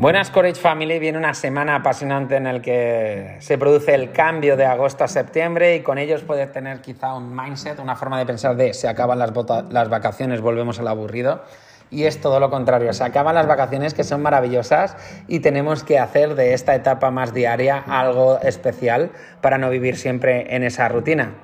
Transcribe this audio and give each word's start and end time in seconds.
Buenas 0.00 0.30
Courage 0.30 0.58
Family, 0.58 0.98
viene 0.98 1.18
una 1.18 1.34
semana 1.34 1.74
apasionante 1.74 2.34
en 2.34 2.46
el 2.46 2.62
que 2.62 3.36
se 3.40 3.58
produce 3.58 3.94
el 3.94 4.12
cambio 4.12 4.56
de 4.56 4.64
agosto 4.64 5.04
a 5.04 5.08
septiembre 5.08 5.76
y 5.76 5.82
con 5.82 5.98
ellos 5.98 6.22
puedes 6.22 6.50
tener 6.50 6.80
quizá 6.80 7.12
un 7.12 7.36
mindset, 7.36 7.78
una 7.80 7.96
forma 7.96 8.18
de 8.18 8.24
pensar 8.24 8.56
de 8.56 8.72
se 8.72 8.88
acaban 8.88 9.18
las, 9.18 9.30
las 9.68 9.90
vacaciones, 9.90 10.40
volvemos 10.40 10.78
al 10.78 10.88
aburrido. 10.88 11.42
Y 11.90 12.04
es 12.04 12.18
todo 12.18 12.40
lo 12.40 12.48
contrario, 12.48 12.94
se 12.94 13.04
acaban 13.04 13.34
las 13.34 13.46
vacaciones 13.46 13.92
que 13.92 14.02
son 14.02 14.22
maravillosas 14.22 14.96
y 15.28 15.40
tenemos 15.40 15.84
que 15.84 15.98
hacer 15.98 16.34
de 16.34 16.54
esta 16.54 16.74
etapa 16.74 17.10
más 17.10 17.34
diaria 17.34 17.84
algo 17.86 18.40
especial 18.40 19.10
para 19.42 19.58
no 19.58 19.68
vivir 19.68 19.98
siempre 19.98 20.56
en 20.56 20.62
esa 20.62 20.88
rutina. 20.88 21.34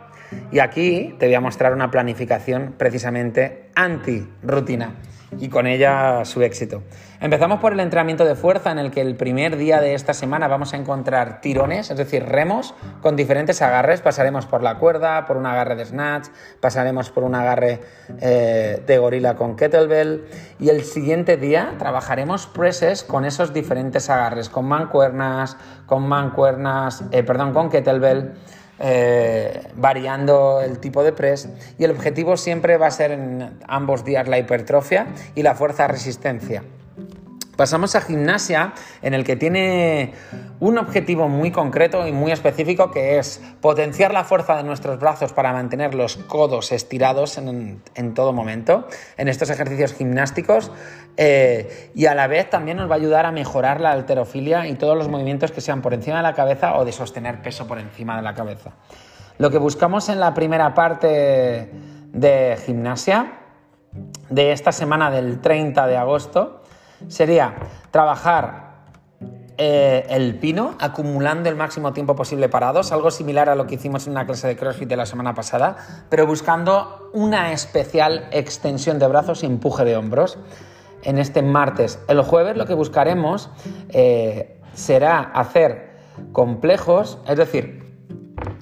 Y 0.50 0.60
aquí 0.60 1.14
te 1.18 1.26
voy 1.26 1.34
a 1.34 1.42
mostrar 1.42 1.74
una 1.74 1.90
planificación 1.90 2.74
precisamente 2.78 3.68
anti-rutina 3.74 4.94
y 5.38 5.48
con 5.48 5.66
ella 5.66 6.24
su 6.24 6.42
éxito. 6.42 6.82
Empezamos 7.20 7.60
por 7.60 7.72
el 7.72 7.80
entrenamiento 7.80 8.24
de 8.24 8.34
fuerza 8.34 8.70
en 8.70 8.78
el 8.78 8.90
que 8.90 9.00
el 9.00 9.16
primer 9.16 9.56
día 9.56 9.80
de 9.80 9.94
esta 9.94 10.12
semana 10.12 10.48
vamos 10.48 10.74
a 10.74 10.76
encontrar 10.76 11.40
tirones, 11.40 11.90
es 11.90 11.96
decir, 11.96 12.24
remos 12.24 12.74
con 13.00 13.16
diferentes 13.16 13.62
agarres. 13.62 14.02
Pasaremos 14.02 14.44
por 14.44 14.62
la 14.62 14.78
cuerda, 14.78 15.24
por 15.24 15.38
un 15.38 15.46
agarre 15.46 15.76
de 15.76 15.86
snatch, 15.86 16.28
pasaremos 16.60 17.10
por 17.10 17.24
un 17.24 17.34
agarre 17.34 17.80
eh, 18.20 18.82
de 18.86 18.98
gorila 18.98 19.34
con 19.36 19.56
kettlebell 19.56 20.26
y 20.58 20.68
el 20.68 20.82
siguiente 20.82 21.36
día 21.38 21.74
trabajaremos 21.78 22.46
presses 22.46 23.02
con 23.02 23.24
esos 23.24 23.54
diferentes 23.54 24.10
agarres, 24.10 24.50
con 24.50 24.66
mancuernas, 24.66 25.56
con 25.86 26.06
mancuernas, 26.06 27.02
eh, 27.12 27.22
perdón, 27.22 27.54
con 27.54 27.70
kettlebell 27.70 28.34
eh, 28.78 29.68
variando 29.74 30.60
el 30.60 30.78
tipo 30.78 31.02
de 31.02 31.12
press 31.12 31.48
y 31.78 31.84
el 31.84 31.90
objetivo 31.90 32.36
siempre 32.36 32.76
va 32.76 32.88
a 32.88 32.90
ser 32.90 33.10
en 33.10 33.58
ambos 33.66 34.04
días 34.04 34.28
la 34.28 34.38
hipertrofia 34.38 35.06
y 35.34 35.42
la 35.42 35.54
fuerza 35.54 35.86
resistencia. 35.86 36.62
Pasamos 37.56 37.94
a 37.94 38.02
gimnasia, 38.02 38.74
en 39.00 39.14
el 39.14 39.24
que 39.24 39.34
tiene 39.34 40.12
un 40.60 40.76
objetivo 40.76 41.28
muy 41.28 41.50
concreto 41.50 42.06
y 42.06 42.12
muy 42.12 42.30
específico, 42.30 42.90
que 42.90 43.18
es 43.18 43.40
potenciar 43.62 44.12
la 44.12 44.24
fuerza 44.24 44.56
de 44.56 44.62
nuestros 44.62 45.00
brazos 45.00 45.32
para 45.32 45.54
mantener 45.54 45.94
los 45.94 46.16
codos 46.16 46.70
estirados 46.72 47.38
en, 47.38 47.80
todo 48.14 48.34
momento, 48.34 48.86
en 49.16 49.28
estos 49.28 49.48
ejercicios 49.48 49.94
gimnásticos, 49.94 50.70
eh, 51.16 51.90
y 51.94 52.06
a 52.06 52.14
la 52.14 52.26
vez 52.26 52.50
también 52.50 52.76
nos 52.76 52.90
va 52.90 52.94
a 52.94 52.98
ayudar 52.98 53.24
a 53.24 53.32
mejorar 53.32 53.80
la 53.80 53.92
alterofilia 53.92 54.66
y 54.66 54.74
todos 54.74 54.96
los 54.96 55.08
movimientos 55.08 55.50
que 55.50 55.62
sean 55.62 55.80
por 55.80 55.94
encima 55.94 56.18
de 56.18 56.24
la 56.24 56.34
cabeza 56.34 56.76
o 56.76 56.84
de 56.84 56.92
sostener 56.92 57.40
peso 57.40 57.66
por 57.66 57.78
encima 57.78 58.16
de 58.16 58.22
la 58.22 58.34
cabeza. 58.34 58.72
Lo 59.38 59.50
que 59.50 59.58
buscamos 59.58 60.10
en 60.10 60.20
la 60.20 60.34
primera 60.34 60.74
parte 60.74 61.70
de 62.12 62.58
gimnasia 62.64 63.32
de 64.28 64.52
esta 64.52 64.72
semana 64.72 65.10
del 65.10 65.40
30 65.40 65.86
de 65.86 65.96
agosto, 65.96 66.62
sería 67.08 67.54
trabajar 67.90 68.66
eh, 69.58 70.04
el 70.10 70.38
pino 70.38 70.74
acumulando 70.80 71.48
el 71.48 71.56
máximo 71.56 71.94
tiempo 71.94 72.14
posible 72.14 72.50
parados, 72.50 72.92
algo 72.92 73.10
similar 73.10 73.48
a 73.48 73.54
lo 73.54 73.66
que 73.66 73.76
hicimos 73.76 74.06
en 74.06 74.12
una 74.12 74.26
clase 74.26 74.46
de 74.48 74.56
CrossFit 74.56 74.88
de 74.88 74.96
la 74.96 75.06
semana 75.06 75.34
pasada, 75.34 75.76
pero 76.10 76.26
buscando 76.26 77.10
una 77.14 77.52
especial 77.52 78.28
extensión 78.32 78.98
de 78.98 79.06
brazos 79.06 79.42
y 79.42 79.46
empuje 79.46 79.84
de 79.84 79.96
hombros 79.96 80.38
en 81.04 81.16
este 81.16 81.40
martes. 81.40 81.98
El 82.06 82.20
jueves 82.20 82.58
lo 82.58 82.66
que 82.66 82.74
buscaremos 82.74 83.48
eh, 83.88 84.60
será 84.74 85.20
hacer 85.20 85.96
complejos, 86.32 87.18
es 87.26 87.38
decir, 87.38 87.85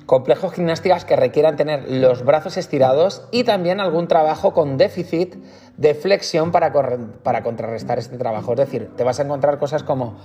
complejos 0.06 0.52
gimnásticas 0.52 1.04
que 1.04 1.16
requieran 1.16 1.56
tener 1.56 1.90
los 1.90 2.24
brazos 2.24 2.56
estirados 2.56 3.26
y 3.30 3.44
también 3.44 3.80
algún 3.80 4.08
trabajo 4.08 4.52
con 4.52 4.76
déficit 4.76 5.36
de 5.76 5.94
flexión 5.94 6.52
para, 6.52 6.72
para 7.22 7.42
contrarrestar 7.42 7.98
este 7.98 8.16
trabajo. 8.18 8.52
Es 8.52 8.58
decir, 8.58 8.90
te 8.96 9.04
vas 9.04 9.18
a 9.20 9.22
encontrar 9.22 9.58
cosas 9.58 9.82
como 9.82 10.18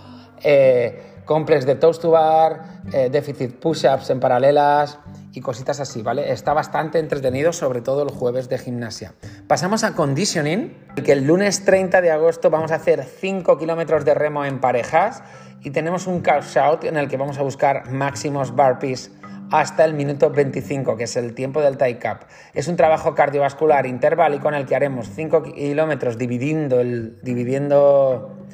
eh, 0.43 1.21
complex 1.25 1.65
de 1.65 1.75
toast 1.75 2.01
to 2.01 2.11
bar, 2.11 2.81
eh, 2.91 3.09
déficit 3.11 3.59
push-ups 3.59 4.09
en 4.09 4.19
paralelas 4.19 4.99
y 5.33 5.41
cositas 5.41 5.79
así, 5.79 6.01
¿vale? 6.01 6.31
Está 6.31 6.53
bastante 6.53 6.97
entretenido, 6.99 7.53
sobre 7.53 7.81
todo 7.81 8.03
el 8.03 8.09
jueves 8.09 8.49
de 8.49 8.57
gimnasia. 8.57 9.13
Pasamos 9.47 9.83
a 9.83 9.93
conditioning, 9.93 10.75
que 11.03 11.11
el 11.11 11.25
lunes 11.25 11.65
30 11.65 12.01
de 12.01 12.11
agosto 12.11 12.49
vamos 12.49 12.71
a 12.71 12.75
hacer 12.75 13.03
5 13.03 13.57
kilómetros 13.57 14.05
de 14.05 14.13
remo 14.15 14.43
en 14.43 14.59
parejas 14.59 15.23
y 15.61 15.71
tenemos 15.71 16.07
un 16.07 16.21
cash 16.21 16.57
out 16.57 16.83
en 16.83 16.97
el 16.97 17.07
que 17.07 17.17
vamos 17.17 17.37
a 17.37 17.43
buscar 17.43 17.91
máximos 17.91 18.51
burpees 18.51 19.11
hasta 19.51 19.85
el 19.85 19.93
minuto 19.93 20.29
25, 20.29 20.97
que 20.97 21.05
es 21.05 21.15
el 21.15 21.33
tiempo 21.33 21.61
del 21.61 21.77
tie 21.77 21.97
cap. 21.97 22.23
Es 22.53 22.67
un 22.67 22.75
trabajo 22.75 23.15
cardiovascular 23.15 23.85
interválico 23.85 24.49
en 24.49 24.55
el 24.55 24.65
que 24.65 24.75
haremos 24.75 25.09
5 25.09 25.43
kilómetros 25.43 26.17
dividiendo, 26.17 26.83
dividiendo 26.83 28.45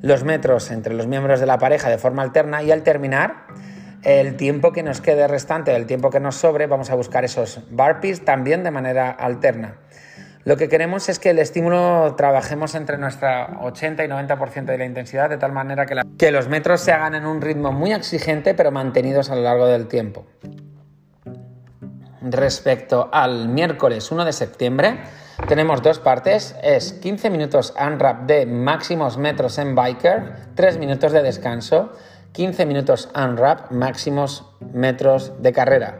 los 0.00 0.24
metros 0.24 0.70
entre 0.70 0.94
los 0.94 1.06
miembros 1.06 1.40
de 1.40 1.46
la 1.46 1.58
pareja 1.58 1.88
de 1.88 1.98
forma 1.98 2.22
alterna 2.22 2.62
y 2.62 2.70
al 2.70 2.82
terminar 2.82 3.46
el 4.02 4.36
tiempo 4.36 4.72
que 4.72 4.82
nos 4.82 5.00
quede 5.00 5.28
restante, 5.28 5.74
el 5.74 5.86
tiempo 5.86 6.10
que 6.10 6.18
nos 6.18 6.34
sobre, 6.34 6.66
vamos 6.66 6.90
a 6.90 6.96
buscar 6.96 7.24
esos 7.24 7.60
burpees 7.70 8.24
también 8.24 8.64
de 8.64 8.72
manera 8.72 9.10
alterna. 9.10 9.76
Lo 10.44 10.56
que 10.56 10.68
queremos 10.68 11.08
es 11.08 11.20
que 11.20 11.30
el 11.30 11.38
estímulo 11.38 12.14
trabajemos 12.16 12.74
entre 12.74 12.98
nuestra 12.98 13.58
80 13.62 14.04
y 14.04 14.08
90% 14.08 14.64
de 14.64 14.78
la 14.78 14.84
intensidad, 14.84 15.30
de 15.30 15.38
tal 15.38 15.52
manera 15.52 15.86
que, 15.86 16.32
los 16.32 16.48
metros 16.48 16.80
se 16.80 16.90
hagan 16.90 17.14
en 17.14 17.26
un 17.26 17.40
ritmo 17.40 17.70
muy 17.70 17.92
exigente, 17.92 18.54
pero 18.54 18.72
mantenidos 18.72 19.30
a 19.30 19.36
lo 19.36 19.42
largo 19.42 19.66
del 19.66 19.86
tiempo. 19.86 20.26
Respecto 22.22 23.08
al 23.12 23.48
miércoles 23.48 24.10
1 24.10 24.24
de 24.24 24.32
septiembre, 24.32 25.00
tenemos 25.46 25.80
dos 25.80 26.00
partes, 26.00 26.56
es 26.62 26.92
15 26.94 27.30
minutos 27.30 27.72
unwrap 27.78 28.22
de 28.26 28.44
máximos 28.44 29.18
metros 29.18 29.58
en 29.58 29.76
biker, 29.76 30.54
3 30.56 30.78
minutos 30.78 31.12
de 31.12 31.22
descanso, 31.22 31.92
15 32.32 32.66
minutos 32.66 33.10
unwrap 33.14 33.70
máximos 33.70 34.44
metros 34.72 35.40
de 35.40 35.52
carrera. 35.52 35.98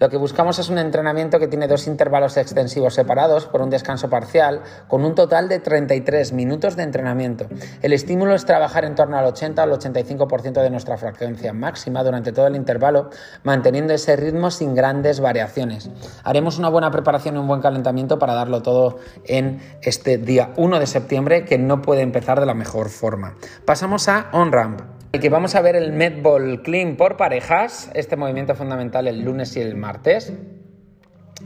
Lo 0.00 0.08
que 0.08 0.16
buscamos 0.16 0.60
es 0.60 0.68
un 0.68 0.78
entrenamiento 0.78 1.40
que 1.40 1.48
tiene 1.48 1.66
dos 1.66 1.88
intervalos 1.88 2.36
extensivos 2.36 2.94
separados 2.94 3.46
por 3.46 3.62
un 3.62 3.70
descanso 3.70 4.08
parcial, 4.08 4.62
con 4.86 5.04
un 5.04 5.16
total 5.16 5.48
de 5.48 5.58
33 5.58 6.32
minutos 6.32 6.76
de 6.76 6.84
entrenamiento. 6.84 7.46
El 7.82 7.92
estímulo 7.92 8.34
es 8.34 8.44
trabajar 8.44 8.84
en 8.84 8.94
torno 8.94 9.18
al 9.18 9.24
80 9.24 9.60
al 9.60 9.72
85% 9.72 10.62
de 10.62 10.70
nuestra 10.70 10.98
frecuencia 10.98 11.52
máxima 11.52 12.04
durante 12.04 12.30
todo 12.30 12.46
el 12.46 12.54
intervalo, 12.54 13.10
manteniendo 13.42 13.92
ese 13.92 14.14
ritmo 14.14 14.52
sin 14.52 14.76
grandes 14.76 15.18
variaciones. 15.18 15.90
Haremos 16.22 16.58
una 16.58 16.68
buena 16.68 16.92
preparación 16.92 17.34
y 17.34 17.38
un 17.38 17.48
buen 17.48 17.60
calentamiento 17.60 18.20
para 18.20 18.34
darlo 18.34 18.62
todo 18.62 18.98
en 19.24 19.60
este 19.82 20.16
día 20.16 20.52
1 20.56 20.78
de 20.78 20.86
septiembre, 20.86 21.44
que 21.44 21.58
no 21.58 21.82
puede 21.82 22.02
empezar 22.02 22.38
de 22.38 22.46
la 22.46 22.54
mejor 22.54 22.88
forma. 22.88 23.34
Pasamos 23.64 24.08
a 24.08 24.28
on-ramp 24.32 24.97
que 25.12 25.30
vamos 25.30 25.54
a 25.54 25.62
ver 25.62 25.74
el 25.74 25.92
Medball 25.92 26.62
Clean 26.62 26.96
por 26.96 27.16
parejas, 27.16 27.90
este 27.94 28.16
movimiento 28.16 28.54
fundamental 28.54 29.08
el 29.08 29.24
lunes 29.24 29.56
y 29.56 29.60
el 29.60 29.74
martes. 29.74 30.32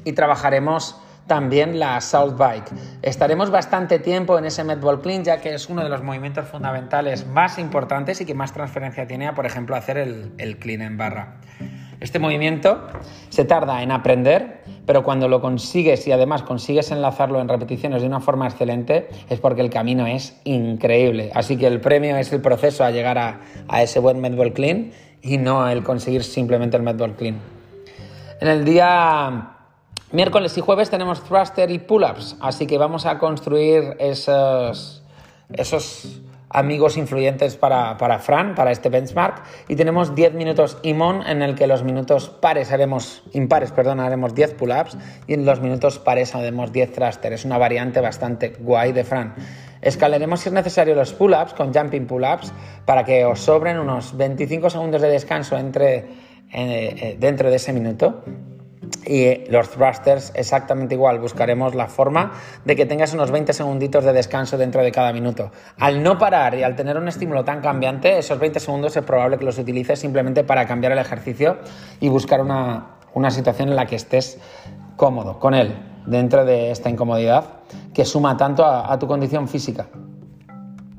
Y 0.04 0.12
trabajaremos 0.12 1.00
también 1.26 1.78
la 1.78 2.00
South 2.00 2.36
Bike. 2.36 2.70
Estaremos 3.02 3.50
bastante 3.50 3.98
tiempo 3.98 4.38
en 4.38 4.46
ese 4.46 4.64
Medball 4.64 5.00
Clean 5.00 5.22
ya 5.22 5.40
que 5.40 5.54
es 5.54 5.68
uno 5.68 5.82
de 5.82 5.88
los 5.88 6.02
movimientos 6.02 6.48
fundamentales 6.48 7.26
más 7.26 7.58
importantes 7.58 8.20
y 8.20 8.26
que 8.26 8.34
más 8.34 8.52
transferencia 8.52 9.06
tiene 9.06 9.28
a, 9.28 9.34
por 9.34 9.46
ejemplo, 9.46 9.76
hacer 9.76 9.96
el, 9.96 10.32
el 10.38 10.58
clean 10.58 10.82
en 10.82 10.98
barra. 10.98 11.36
Este 12.02 12.18
movimiento 12.18 12.82
se 13.28 13.44
tarda 13.44 13.80
en 13.84 13.92
aprender, 13.92 14.64
pero 14.86 15.04
cuando 15.04 15.28
lo 15.28 15.40
consigues 15.40 16.04
y 16.08 16.12
además 16.12 16.42
consigues 16.42 16.90
enlazarlo 16.90 17.40
en 17.40 17.48
repeticiones 17.48 18.02
de 18.02 18.08
una 18.08 18.18
forma 18.18 18.48
excelente, 18.48 19.08
es 19.30 19.38
porque 19.38 19.60
el 19.60 19.70
camino 19.70 20.04
es 20.08 20.36
increíble. 20.42 21.30
Así 21.32 21.56
que 21.56 21.68
el 21.68 21.80
premio 21.80 22.16
es 22.16 22.32
el 22.32 22.40
proceso 22.40 22.82
a 22.82 22.90
llegar 22.90 23.18
a, 23.18 23.40
ese 23.80 24.00
buen 24.00 24.20
medball 24.20 24.52
clean 24.52 24.90
y 25.22 25.38
no 25.38 25.68
el 25.68 25.84
conseguir 25.84 26.24
simplemente 26.24 26.76
el 26.76 26.82
medball 26.82 27.14
clean. 27.14 27.38
En 28.40 28.48
el 28.48 28.64
día 28.64 29.58
miércoles 30.10 30.58
y 30.58 30.60
jueves 30.60 30.90
tenemos 30.90 31.22
thruster 31.22 31.70
y 31.70 31.78
pull-ups, 31.78 32.36
así 32.40 32.66
que 32.66 32.78
vamos 32.78 33.06
a 33.06 33.20
construir 33.20 33.96
esos, 34.00 35.04
esos 35.52 36.20
amigos 36.52 36.96
influyentes 36.96 37.56
para, 37.56 37.96
para, 37.96 38.18
Fran, 38.18 38.54
para 38.54 38.70
este 38.70 38.88
benchmark. 38.88 39.42
Y 39.68 39.76
tenemos 39.76 40.14
10 40.14 40.34
minutos 40.34 40.78
IMON 40.82 41.26
en 41.26 41.42
el 41.42 41.54
que 41.54 41.66
los 41.66 41.82
minutos 41.82 42.28
pares 42.28 42.72
haremos, 42.72 43.22
impares, 43.32 43.72
perdón, 43.72 44.00
haremos 44.00 44.34
10 44.34 44.54
pull-ups 44.54 44.96
y 45.26 45.34
en 45.34 45.44
los 45.44 45.60
minutos 45.60 45.98
pares 45.98 46.34
haremos 46.34 46.72
10 46.72 46.92
thruster. 46.92 47.32
Es 47.32 47.44
una 47.44 47.58
variante 47.58 48.00
bastante 48.00 48.50
guay 48.60 48.92
de 48.92 49.04
Fran. 49.04 49.34
Escalaremos 49.80 50.40
si 50.40 50.48
es 50.48 50.52
necesario 50.52 50.94
los 50.94 51.12
pull-ups 51.12 51.54
con 51.54 51.74
jumping 51.74 52.06
pull-ups 52.06 52.52
para 52.84 53.04
que 53.04 53.24
os 53.24 53.40
sobren 53.40 53.78
unos 53.78 54.16
25 54.16 54.70
segundos 54.70 55.02
de 55.02 55.08
descanso 55.08 55.56
entre, 55.56 55.96
eh, 55.96 56.06
eh, 56.52 57.16
dentro 57.18 57.50
de 57.50 57.56
ese 57.56 57.72
minuto 57.72 58.22
y 59.06 59.50
los 59.50 59.70
thrusters 59.70 60.32
exactamente 60.34 60.94
igual. 60.94 61.18
Buscaremos 61.18 61.74
la 61.74 61.88
forma 61.88 62.32
de 62.64 62.76
que 62.76 62.86
tengas 62.86 63.12
unos 63.14 63.30
20 63.30 63.52
segunditos 63.52 64.04
de 64.04 64.12
descanso 64.12 64.58
dentro 64.58 64.82
de 64.82 64.92
cada 64.92 65.12
minuto. 65.12 65.50
Al 65.78 66.02
no 66.02 66.18
parar 66.18 66.54
y 66.54 66.62
al 66.62 66.76
tener 66.76 66.96
un 66.96 67.08
estímulo 67.08 67.44
tan 67.44 67.60
cambiante, 67.60 68.18
esos 68.18 68.38
20 68.38 68.60
segundos 68.60 68.96
es 68.96 69.04
probable 69.04 69.38
que 69.38 69.44
los 69.44 69.58
utilices 69.58 69.98
simplemente 69.98 70.44
para 70.44 70.66
cambiar 70.66 70.92
el 70.92 70.98
ejercicio 70.98 71.58
y 72.00 72.08
buscar 72.08 72.40
una, 72.40 72.98
situación 73.30 73.68
en 73.68 73.76
la 73.76 73.86
que 73.86 73.96
estés 73.96 74.38
cómodo 74.96 75.38
con 75.38 75.54
él 75.54 75.76
dentro 76.06 76.44
de 76.44 76.70
esta 76.70 76.90
incomodidad 76.90 77.44
que 77.94 78.04
suma 78.04 78.36
tanto 78.36 78.64
a 78.64 78.98
tu 78.98 79.06
condición 79.06 79.48
física. 79.48 79.86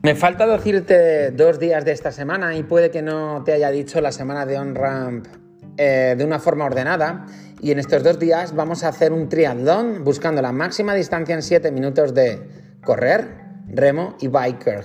Me 0.06 0.16
falta 0.16 0.46
decirte 0.46 1.32
dos 1.32 1.60
días 1.60 1.86
de 1.86 1.94
esta 1.94 2.12
semana 2.12 2.58
y 2.58 2.64
puede 2.64 2.92
que 2.92 3.02
no 3.02 3.42
te 3.46 3.54
haya 3.54 3.72
dicho 3.72 4.02
la 4.02 4.12
semana 4.12 4.46
de 4.46 4.60
on-ramp 4.60 5.26
eh, 5.78 6.16
de 6.18 6.26
una 6.26 6.40
forma 6.40 6.66
ordenada. 6.66 7.26
Y 7.64 7.72
en 7.72 7.80
estos 7.80 8.04
dos 8.04 8.20
días 8.20 8.54
vamos 8.54 8.84
a 8.84 8.90
hacer 8.90 9.14
un 9.14 9.30
triatlón 9.30 10.04
buscando 10.04 10.42
la 10.42 10.52
máxima 10.52 10.94
distancia 10.96 11.34
en 11.34 11.42
7 11.42 11.72
minutos 11.72 12.14
de 12.14 12.42
correr, 12.84 13.38
remo 13.70 14.18
y 14.20 14.28
biker. 14.28 14.84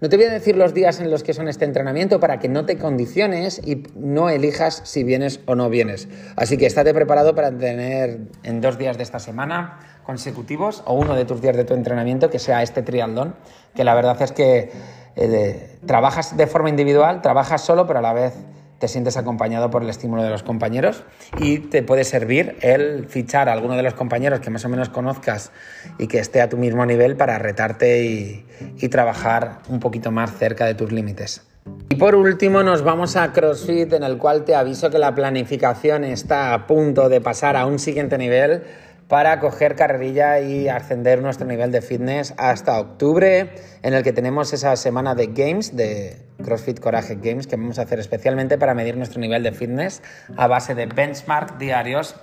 No 0.00 0.08
te 0.08 0.16
voy 0.16 0.26
a 0.26 0.30
decir 0.30 0.56
los 0.56 0.72
días 0.72 1.00
en 1.00 1.10
los 1.10 1.24
que 1.24 1.34
son 1.34 1.48
este 1.48 1.64
entrenamiento 1.64 2.20
para 2.20 2.38
que 2.38 2.48
no 2.48 2.66
te 2.66 2.78
condiciones 2.78 3.60
y 3.66 3.82
no 3.96 4.30
elijas 4.30 4.80
si 4.84 5.02
vienes 5.02 5.40
o 5.46 5.56
no 5.56 5.68
vienes. 5.70 6.06
Así 6.36 6.56
que 6.56 6.66
estate 6.66 6.94
preparado 6.94 7.34
para 7.34 7.50
tener 7.50 8.20
en 8.44 8.60
dos 8.60 8.78
días 8.78 8.96
de 8.96 9.02
esta 9.02 9.18
semana 9.18 9.80
consecutivos 10.04 10.84
o 10.86 10.94
uno 10.94 11.16
de 11.16 11.24
tus 11.24 11.40
días 11.40 11.56
de 11.56 11.64
tu 11.64 11.74
entrenamiento 11.74 12.30
que 12.30 12.38
sea 12.38 12.62
este 12.62 12.82
triatlón, 12.82 13.34
que 13.74 13.82
la 13.82 13.96
verdad 13.96 14.22
es 14.22 14.30
que 14.30 14.70
eh, 15.16 15.78
trabajas 15.84 16.36
de 16.36 16.46
forma 16.46 16.68
individual, 16.68 17.22
trabajas 17.22 17.60
solo, 17.60 17.88
pero 17.88 17.98
a 17.98 18.02
la 18.02 18.12
vez 18.12 18.34
te 18.80 18.88
sientes 18.88 19.18
acompañado 19.18 19.70
por 19.70 19.82
el 19.82 19.90
estímulo 19.90 20.22
de 20.22 20.30
los 20.30 20.42
compañeros 20.42 21.04
y 21.38 21.58
te 21.58 21.82
puede 21.82 22.02
servir 22.02 22.56
el 22.62 23.06
fichar 23.06 23.50
a 23.50 23.52
alguno 23.52 23.76
de 23.76 23.82
los 23.82 23.92
compañeros 23.92 24.40
que 24.40 24.48
más 24.48 24.64
o 24.64 24.70
menos 24.70 24.88
conozcas 24.88 25.52
y 25.98 26.08
que 26.08 26.18
esté 26.18 26.40
a 26.40 26.48
tu 26.48 26.56
mismo 26.56 26.84
nivel 26.86 27.14
para 27.14 27.38
retarte 27.38 28.04
y, 28.04 28.46
y 28.78 28.88
trabajar 28.88 29.58
un 29.68 29.80
poquito 29.80 30.10
más 30.10 30.36
cerca 30.36 30.64
de 30.64 30.74
tus 30.74 30.92
límites. 30.92 31.46
Y 31.90 31.96
por 31.96 32.14
último 32.14 32.62
nos 32.62 32.82
vamos 32.82 33.16
a 33.16 33.32
CrossFit 33.32 33.92
en 33.92 34.02
el 34.02 34.16
cual 34.16 34.44
te 34.44 34.54
aviso 34.54 34.88
que 34.88 34.98
la 34.98 35.14
planificación 35.14 36.04
está 36.04 36.54
a 36.54 36.66
punto 36.66 37.10
de 37.10 37.20
pasar 37.20 37.56
a 37.56 37.66
un 37.66 37.78
siguiente 37.78 38.16
nivel 38.16 38.62
para 39.10 39.40
coger 39.40 39.74
carrerilla 39.74 40.38
y 40.38 40.68
ascender 40.68 41.20
nuestro 41.20 41.44
nivel 41.44 41.72
de 41.72 41.82
fitness 41.82 42.32
hasta 42.38 42.78
octubre, 42.78 43.52
en 43.82 43.92
el 43.92 44.04
que 44.04 44.12
tenemos 44.12 44.52
esa 44.52 44.76
semana 44.76 45.16
de 45.16 45.26
games, 45.26 45.76
de 45.76 46.16
CrossFit 46.44 46.78
Coraje 46.78 47.16
Games, 47.20 47.48
que 47.48 47.56
vamos 47.56 47.80
a 47.80 47.82
hacer 47.82 47.98
especialmente 47.98 48.56
para 48.56 48.72
medir 48.72 48.96
nuestro 48.96 49.20
nivel 49.20 49.42
de 49.42 49.50
fitness 49.50 50.00
a 50.36 50.46
base 50.46 50.76
de 50.76 50.86
benchmark 50.86 51.58
diarios. 51.58 52.14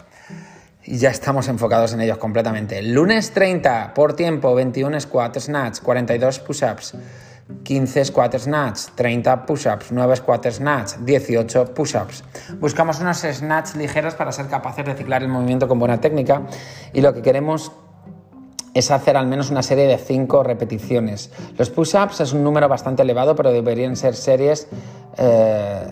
Y 0.85 0.97
ya 0.97 1.09
estamos 1.09 1.49
enfocados 1.49 1.91
en 1.91 1.99
ellos 1.99 2.19
completamente. 2.19 2.81
Lunes 2.81 3.31
30 3.31 3.93
por 3.93 4.15
tiempo, 4.15 4.55
21 4.55 5.01
squats, 5.01 5.43
snatch, 5.43 5.81
42 5.81 6.39
push-ups. 6.39 6.95
15 7.63 8.05
squat 8.05 8.35
snatch, 8.37 8.89
30 8.95 9.45
push-ups, 9.45 9.91
9 9.91 10.15
squat 10.15 10.47
snatch, 10.51 10.95
18 11.05 11.73
push-ups. 11.73 12.23
Buscamos 12.59 12.99
unos 12.99 13.19
snatch 13.19 13.75
ligeros 13.75 14.15
para 14.15 14.31
ser 14.31 14.47
capaces 14.47 14.85
de 14.85 14.95
ciclar 14.95 15.23
el 15.23 15.29
movimiento 15.29 15.67
con 15.67 15.79
buena 15.79 15.99
técnica 15.99 16.43
y 16.93 17.01
lo 17.01 17.13
que 17.13 17.21
queremos 17.21 17.71
es 18.73 18.91
hacer 18.91 19.17
al 19.17 19.27
menos 19.27 19.49
una 19.49 19.63
serie 19.63 19.87
de 19.87 19.97
5 19.97 20.43
repeticiones. 20.43 21.31
Los 21.57 21.69
push-ups 21.69 22.21
es 22.21 22.33
un 22.33 22.43
número 22.43 22.67
bastante 22.67 23.01
elevado, 23.01 23.35
pero 23.35 23.51
deberían 23.51 23.95
ser 23.95 24.15
series 24.15 24.67
eh, 25.17 25.87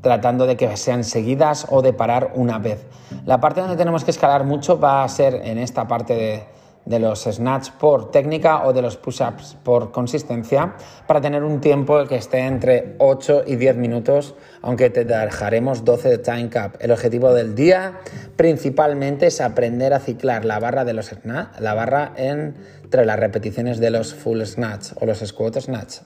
tratando 0.00 0.46
de 0.46 0.56
que 0.56 0.76
sean 0.76 1.04
seguidas 1.04 1.66
o 1.68 1.82
de 1.82 1.92
parar 1.92 2.32
una 2.34 2.58
vez. 2.58 2.86
La 3.24 3.40
parte 3.40 3.60
donde 3.60 3.76
tenemos 3.76 4.04
que 4.04 4.12
escalar 4.12 4.44
mucho 4.44 4.78
va 4.78 5.02
a 5.02 5.08
ser 5.08 5.34
en 5.34 5.58
esta 5.58 5.88
parte 5.88 6.14
de 6.14 6.55
de 6.86 7.00
los 7.00 7.24
snatch 7.24 7.72
por 7.72 8.10
técnica 8.10 8.64
o 8.64 8.72
de 8.72 8.80
los 8.80 8.96
push-ups 8.96 9.56
por 9.62 9.90
consistencia 9.90 10.74
para 11.06 11.20
tener 11.20 11.42
un 11.42 11.60
tiempo 11.60 12.06
que 12.06 12.16
esté 12.16 12.38
entre 12.38 12.94
8 12.98 13.42
y 13.46 13.56
10 13.56 13.76
minutos, 13.76 14.36
aunque 14.62 14.88
te 14.88 15.04
dejaremos 15.04 15.84
12 15.84 16.08
de 16.08 16.18
time 16.18 16.48
cap. 16.48 16.76
El 16.78 16.92
objetivo 16.92 17.34
del 17.34 17.54
día 17.54 17.98
principalmente 18.36 19.26
es 19.26 19.40
aprender 19.40 19.92
a 19.92 19.98
ciclar 19.98 20.44
la 20.44 20.60
barra 20.60 20.84
de 20.84 20.94
los 20.94 21.10
la 21.58 21.74
barra 21.74 22.12
entre 22.16 23.04
las 23.04 23.18
repeticiones 23.18 23.80
de 23.80 23.90
los 23.90 24.14
full 24.14 24.42
snatch 24.42 24.92
o 25.00 25.06
los 25.06 25.18
squat 25.18 25.58
snatch. 25.58 25.98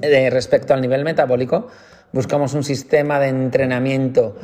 Eh, 0.00 0.30
respecto 0.30 0.72
al 0.72 0.80
nivel 0.80 1.04
metabólico, 1.04 1.68
buscamos 2.12 2.54
un 2.54 2.64
sistema 2.64 3.20
de 3.20 3.28
entrenamiento 3.28 4.36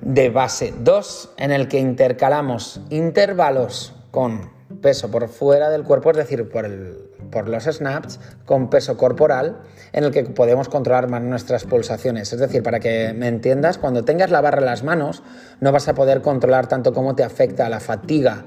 de 0.00 0.30
base 0.30 0.72
2 0.78 1.34
en 1.36 1.52
el 1.52 1.68
que 1.68 1.78
intercalamos 1.78 2.80
intervalos 2.90 3.92
con 4.16 4.48
peso 4.80 5.10
por 5.10 5.28
fuera 5.28 5.68
del 5.68 5.82
cuerpo, 5.82 6.10
es 6.10 6.16
decir, 6.16 6.48
por, 6.48 7.48
los 7.50 7.64
snaps, 7.64 8.18
con 8.46 8.70
peso 8.70 8.96
corporal, 8.96 9.58
en 9.92 10.04
el 10.04 10.10
que 10.10 10.24
podemos 10.24 10.70
controlar 10.70 11.10
más 11.10 11.20
nuestras 11.20 11.64
pulsaciones. 11.64 12.32
Es 12.32 12.40
decir, 12.40 12.62
para 12.62 12.80
que 12.80 13.12
me 13.12 13.28
entiendas, 13.28 13.76
cuando 13.76 14.06
tengas 14.06 14.30
la 14.30 14.40
barra 14.40 14.60
en 14.60 14.64
las 14.64 14.84
manos, 14.84 15.22
no 15.60 15.70
vas 15.70 15.86
a 15.88 15.94
poder 15.94 16.22
controlar 16.22 16.66
tanto 16.66 16.94
cómo 16.94 17.14
te 17.14 17.24
afecta 17.24 17.68
la 17.68 17.78
fatiga 17.78 18.46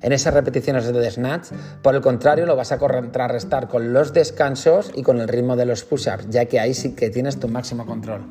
en 0.00 0.12
esas 0.12 0.32
repeticiones 0.32 0.90
de 0.90 1.10
snatch. 1.10 1.48
Por 1.82 1.94
el 1.94 2.00
contrario, 2.00 2.46
lo 2.46 2.56
vas 2.56 2.72
a 2.72 2.78
contrarrestar 2.78 3.68
con 3.68 3.92
los 3.92 4.14
descansos 4.14 4.92
y 4.94 5.02
con 5.02 5.20
el 5.20 5.28
ritmo 5.28 5.56
de 5.56 5.66
los 5.66 5.84
push-ups, 5.84 6.30
ya 6.30 6.46
que 6.46 6.58
ahí 6.58 6.72
sí 6.72 6.94
que 6.94 7.10
tienes 7.10 7.38
tu 7.38 7.48
máximo 7.48 7.84
control. 7.84 8.22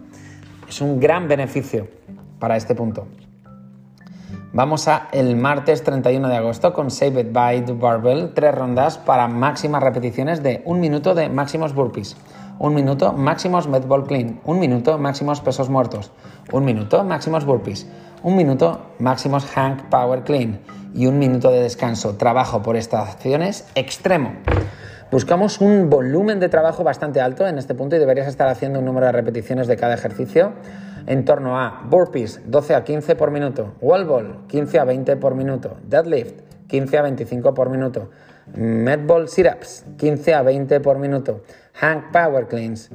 Es 0.67 0.81
un 0.81 0.99
gran 0.99 1.27
beneficio 1.27 1.87
para 2.39 2.57
este 2.57 2.73
punto. 2.73 3.05
Vamos 4.53 4.89
a 4.89 5.07
el 5.13 5.37
martes 5.37 5.81
31 5.81 6.27
de 6.27 6.35
agosto 6.35 6.73
con 6.73 6.91
Save 6.91 7.21
It 7.21 7.31
by 7.31 7.63
the 7.63 7.71
Barbell, 7.71 8.33
tres 8.33 8.53
rondas 8.53 8.97
para 8.97 9.29
máximas 9.29 9.81
repeticiones 9.81 10.43
de 10.43 10.61
un 10.65 10.81
minuto 10.81 11.15
de 11.15 11.29
máximos 11.29 11.73
burpees, 11.73 12.17
un 12.59 12.75
minuto 12.75 13.13
máximos 13.13 13.69
med 13.69 13.85
ball 13.85 14.03
clean, 14.03 14.41
un 14.43 14.59
minuto 14.59 14.97
máximos 14.97 15.39
pesos 15.39 15.69
muertos, 15.69 16.11
un 16.51 16.65
minuto 16.65 17.01
máximos 17.05 17.45
burpees, 17.45 17.87
un 18.23 18.35
minuto 18.35 18.81
máximos 18.99 19.45
hang 19.45 19.89
power 19.89 20.23
clean 20.23 20.59
y 20.93 21.05
un 21.05 21.17
minuto 21.17 21.49
de 21.49 21.61
descanso. 21.61 22.17
Trabajo 22.17 22.61
por 22.61 22.75
estaciones 22.75 23.65
extremo. 23.75 24.33
Buscamos 25.13 25.61
un 25.61 25.89
volumen 25.89 26.41
de 26.41 26.49
trabajo 26.49 26.83
bastante 26.83 27.21
alto 27.21 27.47
en 27.47 27.57
este 27.57 27.73
punto 27.73 27.95
y 27.95 27.99
deberías 27.99 28.27
estar 28.27 28.49
haciendo 28.49 28.79
un 28.79 28.85
número 28.85 29.05
de 29.05 29.13
repeticiones 29.13 29.67
de 29.67 29.77
cada 29.77 29.93
ejercicio 29.93 30.51
en 31.07 31.25
torno 31.25 31.59
a 31.59 31.83
burpees 31.89 32.41
12 32.45 32.75
a 32.75 32.83
15 32.83 33.15
por 33.15 33.31
minuto, 33.31 33.73
wall 33.81 34.05
ball 34.05 34.45
15 34.47 34.79
a 34.79 34.83
20 34.85 35.17
por 35.17 35.35
minuto, 35.35 35.77
deadlift 35.87 36.41
15 36.67 36.97
a 36.97 37.01
25 37.01 37.53
por 37.53 37.69
minuto, 37.69 38.09
medball 38.53 39.27
sit-ups 39.27 39.85
15 39.97 40.33
a 40.33 40.41
20 40.41 40.79
por 40.79 40.97
minuto, 40.97 41.43
hang 41.73 42.11
power 42.11 42.47
cleans 42.47 42.89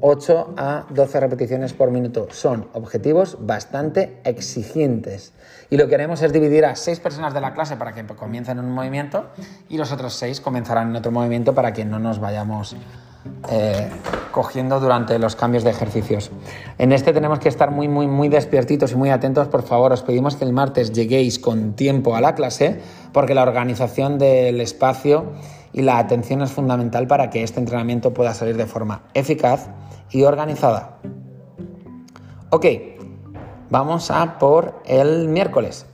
8 0.00 0.54
a 0.56 0.86
12 0.90 1.20
repeticiones 1.20 1.72
por 1.72 1.90
minuto. 1.90 2.28
Son 2.30 2.68
objetivos 2.74 3.38
bastante 3.40 4.20
exigentes. 4.24 5.32
Y 5.70 5.76
lo 5.76 5.88
que 5.88 5.94
haremos 5.94 6.22
es 6.22 6.32
dividir 6.32 6.64
a 6.64 6.76
6 6.76 7.00
personas 7.00 7.34
de 7.34 7.40
la 7.40 7.54
clase 7.54 7.76
para 7.76 7.94
que 7.94 8.04
comiencen 8.04 8.58
un 8.58 8.70
movimiento 8.70 9.30
y 9.68 9.78
los 9.78 9.92
otros 9.92 10.14
6 10.14 10.40
comenzarán 10.40 10.90
en 10.90 10.96
otro 10.96 11.10
movimiento 11.10 11.54
para 11.54 11.72
que 11.72 11.84
no 11.84 11.98
nos 11.98 12.20
vayamos 12.20 12.76
eh, 13.50 13.88
cogiendo 14.32 14.80
durante 14.80 15.18
los 15.18 15.36
cambios 15.36 15.64
de 15.64 15.70
ejercicios. 15.70 16.30
En 16.78 16.92
este 16.92 17.12
tenemos 17.12 17.38
que 17.38 17.48
estar 17.48 17.70
muy, 17.70 17.88
muy, 17.88 18.06
muy 18.06 18.28
despiertitos 18.28 18.92
y 18.92 18.96
muy 18.96 19.10
atentos. 19.10 19.48
Por 19.48 19.62
favor, 19.62 19.92
os 19.92 20.02
pedimos 20.02 20.36
que 20.36 20.44
el 20.44 20.52
martes 20.52 20.92
lleguéis 20.92 21.38
con 21.38 21.74
tiempo 21.74 22.14
a 22.14 22.20
la 22.20 22.34
clase 22.34 22.80
porque 23.12 23.34
la 23.34 23.42
organización 23.42 24.18
del 24.18 24.60
espacio 24.60 25.32
y 25.72 25.82
la 25.82 25.98
atención 25.98 26.42
es 26.42 26.50
fundamental 26.50 27.06
para 27.06 27.30
que 27.30 27.42
este 27.42 27.60
entrenamiento 27.60 28.14
pueda 28.14 28.34
salir 28.34 28.56
de 28.56 28.66
forma 28.66 29.02
eficaz 29.14 29.68
y 30.10 30.22
organizada. 30.22 30.98
Ok, 32.50 32.66
vamos 33.70 34.10
a 34.10 34.38
por 34.38 34.80
el 34.86 35.28
miércoles. 35.28 35.86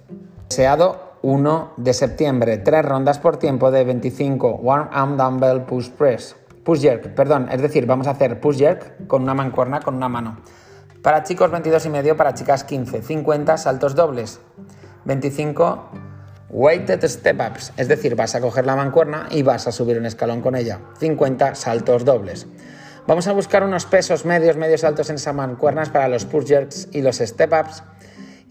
Deseado 0.49 1.15
1 1.23 1.73
de 1.79 1.95
septiembre, 1.95 2.59
tres 2.59 2.85
rondas 2.85 3.19
por 3.19 3.39
tiempo 3.39 3.71
de 3.71 3.85
25 3.85 4.61
One 4.63 4.85
Arm 4.93 5.17
Dumbbell 5.17 5.63
Push 5.63 5.89
Press. 5.91 6.37
Push 6.65 6.81
jerk, 6.81 7.15
perdón, 7.15 7.49
es 7.51 7.61
decir, 7.61 7.87
vamos 7.87 8.07
a 8.07 8.13
hacer 8.13 8.41
push 8.41 8.59
jerk 8.59 9.07
con 9.07 9.23
una 9.23 9.35
mancuerna 9.35 9.81
con 9.81 9.95
una 9.95 10.09
mano. 10.09 10.39
Para 11.03 11.23
chicos 11.23 11.51
22 11.51 11.85
y 11.87 11.91
medio, 11.91 12.17
para 12.17 12.33
chicas 12.33 12.65
15, 12.65 13.03
50 13.03 13.59
saltos 13.59 13.95
dobles, 13.95 14.41
25 15.05 15.91
weighted 16.49 17.05
step 17.07 17.41
ups, 17.51 17.73
es 17.77 17.89
decir, 17.89 18.17
vas 18.17 18.35
a 18.35 18.41
coger 18.41 18.65
la 18.65 18.77
mancuerna 18.77 19.29
y 19.31 19.43
vas 19.43 19.67
a 19.67 19.73
subir 19.73 19.99
un 19.99 20.07
escalón 20.07 20.41
con 20.41 20.57
ella, 20.57 20.81
50 20.99 21.55
saltos 21.55 22.05
dobles. 22.07 22.47
Vamos 23.07 23.29
a 23.29 23.33
buscar 23.33 23.63
unos 23.63 23.85
pesos 23.85 24.25
medios, 24.25 24.57
medios 24.57 24.85
altos 24.85 25.11
en 25.11 25.17
esas 25.17 25.35
mancuernas 25.35 25.91
para 25.91 26.09
los 26.09 26.25
push 26.25 26.47
jerks 26.47 26.89
y 26.93 27.03
los 27.03 27.19
step 27.19 27.53
ups 27.53 27.83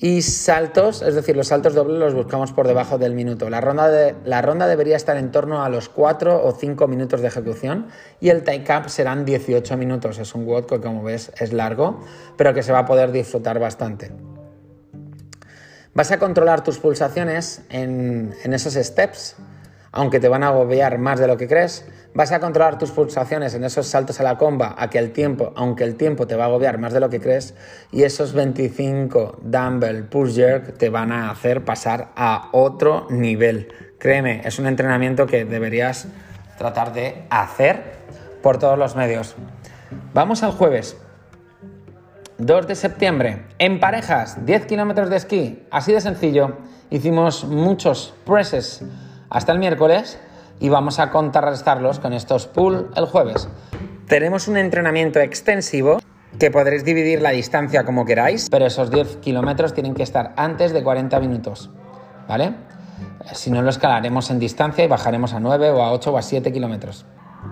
y 0.04 0.22
saltos, 0.22 1.02
es 1.02 1.16
decir, 1.16 1.38
los 1.38 1.48
saltos 1.48 1.74
dobles 1.74 1.98
los 1.98 2.14
buscamos 2.14 2.52
por 2.52 2.68
debajo 2.68 2.98
del 2.98 3.14
minuto. 3.14 3.50
La 3.50 3.62
ronda, 3.62 3.88
de, 3.88 4.16
la 4.26 4.42
ronda 4.42 4.68
debería 4.68 4.98
estar 4.98 5.16
en 5.16 5.32
torno 5.32 5.64
a 5.64 5.70
los 5.70 5.88
4 5.88 6.46
o 6.46 6.52
5 6.52 6.90
minutos 6.90 7.22
de 7.22 7.28
ejecución 7.28 7.88
y 8.20 8.28
el 8.28 8.44
tie 8.44 8.66
cap 8.66 8.90
serán 8.90 9.24
18 9.24 9.78
minutos. 9.78 10.20
Es 10.20 10.36
un 10.36 10.46
WOD 10.46 10.66
que 10.66 10.82
como 10.82 11.04
ves 11.04 11.32
es 11.40 11.54
largo, 11.54 12.02
pero 12.36 12.54
que 12.54 12.64
se 12.64 12.74
va 12.74 12.80
a 12.80 12.86
poder 12.86 13.14
disfrutar 13.14 13.60
bastante. 13.60 14.12
Vas 15.94 16.12
a 16.12 16.20
controlar 16.20 16.66
tus 16.66 16.80
pulsaciones 16.80 17.62
en, 17.70 18.36
en 18.44 18.54
esos 18.54 18.74
steps, 18.74 19.38
aunque 19.94 20.20
te 20.20 20.28
van 20.28 20.44
a 20.44 20.50
agobiar 20.50 20.98
más 20.98 21.20
de 21.20 21.28
lo 21.28 21.38
que 21.38 21.48
crees 21.48 21.86
Vas 22.16 22.32
a 22.32 22.40
controlar 22.40 22.78
tus 22.78 22.92
pulsaciones 22.92 23.56
en 23.56 23.64
esos 23.64 23.88
saltos 23.88 24.20
a 24.20 24.24
la 24.24 24.38
comba, 24.38 24.76
a 24.78 24.88
que 24.88 25.00
el 25.00 25.12
tiempo, 25.12 25.52
aunque 25.56 25.84
el 25.84 25.96
tiempo 25.96 26.28
te 26.28 26.36
va 26.36 26.44
a 26.44 26.48
agobiar 26.48 26.78
más 26.78 26.94
de 26.94 27.00
lo 27.00 27.10
que 27.10 27.20
crees, 27.20 27.56
y 27.92 28.04
esos 28.04 28.34
25 28.34 29.40
dumbbell 29.42 30.04
push 30.04 30.36
jerk 30.36 30.78
te 30.78 30.90
van 30.90 31.12
a 31.12 31.32
hacer 31.32 31.66
pasar 31.66 32.12
a 32.16 32.50
otro 32.52 33.08
nivel. 33.10 33.74
Créeme, 33.98 34.42
es 34.46 34.60
un 34.60 34.68
entrenamiento 34.68 35.26
que 35.26 35.44
deberías 35.44 36.08
tratar 36.60 36.94
de 36.94 37.24
hacer 37.32 37.82
por 38.44 38.60
todos 38.60 38.78
los 38.78 38.96
medios. 38.96 39.36
Vamos 40.14 40.44
al 40.44 40.52
jueves. 40.52 40.96
2 42.38 42.68
de 42.68 42.76
septiembre, 42.76 43.46
en 43.58 43.80
parejas, 43.80 44.46
10 44.46 44.68
kilómetros 44.68 45.10
de 45.10 45.16
esquí, 45.16 45.66
así 45.72 45.94
de 45.94 46.02
sencillo. 46.02 46.58
Hicimos 46.92 47.46
muchos 47.46 48.14
presses 48.24 48.84
hasta 49.34 49.52
el 49.52 49.60
miércoles 49.60 50.18
y 50.60 50.70
vamos 50.70 51.00
a 51.00 51.12
contrarrestarlos 51.12 52.00
con 52.00 52.14
estos 52.14 52.48
pull 52.48 52.90
el 52.96 53.06
jueves. 53.06 53.50
Tenemos 54.08 54.48
un 54.48 54.56
entrenamiento 54.56 55.20
extensivo 55.20 56.00
que 56.40 56.52
podréis 56.52 56.86
dividir 56.86 57.22
la 57.22 57.32
distancia 57.32 57.84
como 57.84 58.06
queráis, 58.06 58.48
pero 58.50 58.66
esos 58.66 58.90
10 58.92 59.18
kilómetros 59.18 59.74
tienen 59.74 59.94
que 59.94 60.04
estar 60.04 60.34
antes 60.38 60.72
de 60.72 60.84
40 60.84 61.20
minutos, 61.20 61.70
¿vale? 62.28 62.54
Si 63.34 63.52
no 63.52 63.62
lo 63.62 63.70
escalaremos 63.70 64.30
en 64.30 64.40
distancia 64.40 64.86
y 64.86 64.88
bajaremos 64.88 65.34
a 65.34 65.40
9 65.40 65.72
o 65.72 65.84
a 65.84 65.92
8 65.92 66.14
o 66.14 66.18
a 66.18 66.22
7 66.22 66.52
kilómetros. 66.54 67.06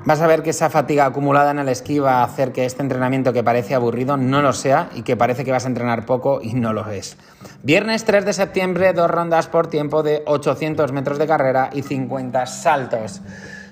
Vas 0.03 0.19
a 0.21 0.27
ver 0.27 0.41
que 0.41 0.49
esa 0.49 0.69
fatiga 0.69 1.05
acumulada 1.05 1.51
en 1.51 1.59
el 1.59 1.69
esquí 1.69 1.99
va 1.99 2.21
a 2.21 2.23
hacer 2.23 2.51
que 2.51 2.65
este 2.65 2.81
entrenamiento 2.81 3.33
que 3.33 3.43
parece 3.43 3.75
aburrido 3.75 4.17
no 4.17 4.41
lo 4.41 4.51
sea 4.51 4.89
y 4.95 5.03
que 5.03 5.15
parece 5.15 5.45
que 5.45 5.51
vas 5.51 5.65
a 5.65 5.67
entrenar 5.67 6.05
poco 6.05 6.39
y 6.41 6.53
no 6.53 6.73
lo 6.73 6.89
es. 6.89 7.17
Viernes 7.61 8.03
3 8.05 8.25
de 8.25 8.33
septiembre, 8.33 8.93
dos 8.93 9.11
rondas 9.11 9.47
por 9.47 9.67
tiempo 9.67 10.01
de 10.01 10.23
800 10.25 10.91
metros 10.91 11.19
de 11.19 11.27
carrera 11.27 11.69
y 11.71 11.83
50 11.83 12.45
saltos. 12.47 13.21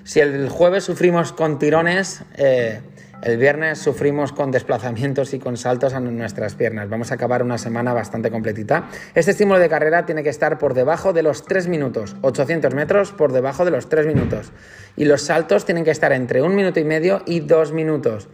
Si 0.04 0.20
el 0.20 0.48
jueves 0.48 0.84
sufrimos 0.84 1.32
con 1.32 1.58
tirones, 1.58 2.22
eh, 2.36 2.80
el 3.22 3.36
viernes 3.36 3.78
sufrimos 3.78 4.32
con 4.32 4.50
desplazamientos 4.50 5.34
y 5.34 5.38
con 5.38 5.58
saltos 5.58 5.92
en 5.92 6.16
nuestras 6.16 6.54
piernas. 6.54 6.88
Vamos 6.88 7.10
a 7.10 7.14
acabar 7.14 7.42
una 7.42 7.58
semana 7.58 7.92
bastante 7.92 8.30
completita. 8.30 8.88
Este 9.14 9.32
estímulo 9.32 9.58
de 9.58 9.68
carrera 9.68 10.06
tiene 10.06 10.22
que 10.22 10.30
estar 10.30 10.58
por 10.58 10.72
debajo 10.72 11.12
de 11.12 11.22
los 11.22 11.44
3 11.44 11.68
minutos. 11.68 12.16
800 12.22 12.74
metros 12.74 13.12
por 13.12 13.32
debajo 13.32 13.66
de 13.66 13.72
los 13.72 13.90
3 13.90 14.06
minutos. 14.06 14.52
Y 14.96 15.04
los 15.04 15.22
saltos 15.22 15.66
tienen 15.66 15.84
que 15.84 15.90
estar 15.90 16.12
entre 16.12 16.40
un 16.40 16.54
minuto 16.54 16.80
y 16.80 16.84
medio 16.84 17.22
y 17.26 17.40
dos 17.40 17.72
minutos. 17.72 18.28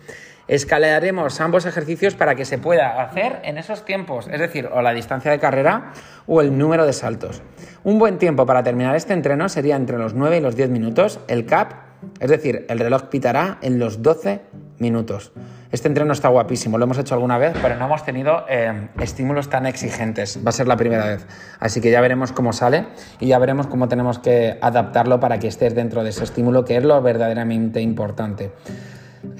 Escalaremos 0.46 1.40
ambos 1.40 1.66
ejercicios 1.66 2.14
para 2.14 2.36
que 2.36 2.44
se 2.44 2.58
pueda 2.58 3.02
hacer 3.02 3.40
en 3.42 3.58
esos 3.58 3.84
tiempos, 3.84 4.28
es 4.30 4.38
decir, 4.38 4.68
o 4.72 4.80
la 4.80 4.92
distancia 4.92 5.32
de 5.32 5.40
carrera 5.40 5.92
o 6.28 6.40
el 6.40 6.56
número 6.56 6.86
de 6.86 6.92
saltos. 6.92 7.42
Un 7.82 7.98
buen 7.98 8.18
tiempo 8.18 8.46
para 8.46 8.62
terminar 8.62 8.94
este 8.94 9.12
entreno 9.12 9.48
sería 9.48 9.74
entre 9.74 9.98
los 9.98 10.14
9 10.14 10.38
y 10.38 10.40
los 10.40 10.54
10 10.54 10.70
minutos. 10.70 11.18
El 11.26 11.46
CAP, 11.46 11.72
es 12.20 12.30
decir, 12.30 12.64
el 12.68 12.78
reloj 12.78 13.08
pitará 13.08 13.58
en 13.60 13.80
los 13.80 14.02
12 14.02 14.42
minutos. 14.78 15.32
Este 15.72 15.88
entreno 15.88 16.12
está 16.12 16.28
guapísimo, 16.28 16.78
lo 16.78 16.84
hemos 16.84 16.98
hecho 16.98 17.14
alguna 17.14 17.38
vez, 17.38 17.54
pero 17.60 17.76
no 17.76 17.86
hemos 17.86 18.04
tenido 18.04 18.44
eh, 18.48 18.88
estímulos 19.00 19.50
tan 19.50 19.66
exigentes. 19.66 20.38
Va 20.44 20.50
a 20.50 20.52
ser 20.52 20.68
la 20.68 20.76
primera 20.76 21.06
vez. 21.06 21.26
Así 21.60 21.80
que 21.80 21.90
ya 21.90 22.00
veremos 22.00 22.32
cómo 22.32 22.52
sale 22.52 22.86
y 23.20 23.28
ya 23.28 23.38
veremos 23.38 23.66
cómo 23.66 23.88
tenemos 23.88 24.18
que 24.18 24.58
adaptarlo 24.60 25.20
para 25.20 25.38
que 25.38 25.48
estés 25.48 25.74
dentro 25.74 26.04
de 26.04 26.10
ese 26.10 26.24
estímulo, 26.24 26.64
que 26.64 26.76
es 26.76 26.84
lo 26.84 27.00
verdaderamente 27.02 27.80
importante. 27.80 28.52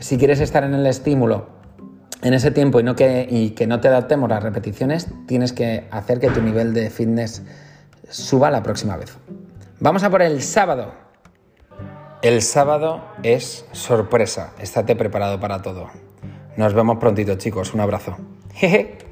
Si 0.00 0.19
quieres 0.19 0.40
estar 0.40 0.64
en 0.64 0.75
el 0.75 0.87
estímulo 0.87 1.57
en 2.23 2.35
ese 2.35 2.50
tiempo 2.50 2.81
y, 2.81 2.83
no 2.83 2.97
que, 2.97 3.26
y 3.31 3.50
que 3.50 3.66
no 3.66 3.81
te 3.81 3.88
adaptemos 3.88 4.28
las 4.28 4.43
repeticiones, 4.43 5.07
tienes 5.26 5.52
que 5.52 5.87
hacer 5.90 6.19
que 6.19 6.28
tu 6.28 6.43
nivel 6.43 6.75
de 6.75 6.90
fitness 6.90 7.43
suba 8.09 8.50
la 8.50 8.62
próxima 8.62 8.97
vez. 8.97 9.16
Vamos 9.78 10.02
a 10.02 10.11
por 10.11 10.23
el 10.23 10.43
sábado. 10.43 11.06
El 12.23 12.42
sábado 12.42 13.02
es 13.23 13.66
sorpresa. 13.73 14.52
Estate 14.58 14.96
preparado 14.96 15.38
para 15.38 15.62
todo. 15.62 15.90
Nos 16.56 16.73
vemos 16.73 16.96
prontito, 16.99 17.35
chicos. 17.37 17.75
Un 17.75 17.80
abrazo. 17.80 18.16
Jeje. 18.54 19.06